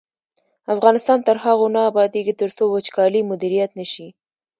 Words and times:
افغانستان 0.73 1.19
تر 1.27 1.35
هغو 1.43 1.67
نه 1.75 1.81
ابادیږي، 1.89 2.33
ترڅو 2.41 2.63
وچکالي 2.67 3.21
مدیریت 3.31 3.71
نشي. 3.79 4.07